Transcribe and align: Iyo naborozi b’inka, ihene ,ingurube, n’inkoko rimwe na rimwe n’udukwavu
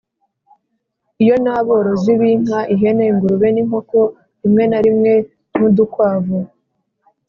Iyo 1.23 1.35
naborozi 1.43 2.11
b’inka, 2.19 2.59
ihene 2.73 3.03
,ingurube, 3.11 3.47
n’inkoko 3.51 3.99
rimwe 4.41 4.63
na 4.71 4.79
rimwe 4.85 5.13
n’udukwavu 5.59 6.37